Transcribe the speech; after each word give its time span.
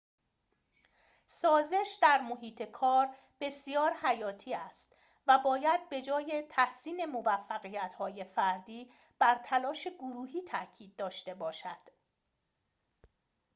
سازش 1.27 1.95
در 2.01 2.21
محیط 2.21 2.63
کار 2.63 3.15
بسیار 3.41 3.91
حیاتی 3.93 4.53
است 4.53 4.95
و 5.27 5.37
باید 5.39 5.89
به‌جای 5.89 6.41
تحسین 6.49 7.05
موفقیت‌های 7.05 8.23
فردی 8.23 8.91
بر 9.19 9.35
تلاش 9.45 9.87
گروهی 9.99 10.41
تأکید 10.41 10.95
داشته 10.95 11.33
باشد 11.33 11.77